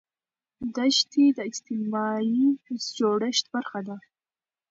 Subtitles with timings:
[0.75, 2.41] دښتې د اجتماعي
[2.97, 3.97] جوړښت برخه ده.